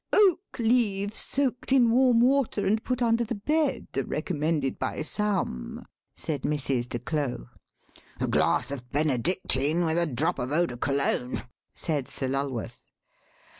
"Oakleaves, 0.13 1.19
soaked 1.19 1.71
in 1.71 1.91
warm 1.91 2.21
water 2.21 2.65
and 2.65 2.83
put 2.83 3.03
under 3.03 3.23
the 3.23 3.35
bed, 3.35 3.85
are 3.95 4.01
recommended 4.03 4.79
by 4.79 5.03
some," 5.03 5.85
said 6.15 6.41
Mrs. 6.41 6.89
de 6.89 6.97
Claux. 6.97 7.47
"A 8.19 8.27
glass 8.27 8.71
of 8.71 8.89
Benedictine, 8.89 9.85
with 9.85 9.99
a 9.99 10.07
drop 10.07 10.39
of 10.39 10.51
eau 10.51 10.65
de 10.65 10.75
Cologne—" 10.75 11.43
said 11.75 12.07
Sir 12.07 12.29
Lulworth. 12.29 12.81